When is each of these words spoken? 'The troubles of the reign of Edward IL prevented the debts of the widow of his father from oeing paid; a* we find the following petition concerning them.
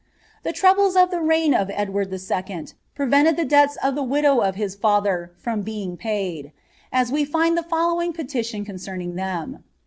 'The 0.43 0.51
troubles 0.51 0.95
of 0.95 1.11
the 1.11 1.21
reign 1.21 1.53
of 1.53 1.69
Edward 1.71 2.11
IL 2.11 2.65
prevented 2.95 3.37
the 3.37 3.45
debts 3.45 3.77
of 3.83 3.93
the 3.93 4.01
widow 4.01 4.39
of 4.39 4.55
his 4.55 4.73
father 4.73 5.31
from 5.37 5.63
oeing 5.63 5.95
paid; 5.95 6.51
a* 6.91 7.05
we 7.11 7.23
find 7.23 7.55
the 7.55 7.61
following 7.61 8.11
petition 8.11 8.65
concerning 8.65 9.13
them. 9.13 9.63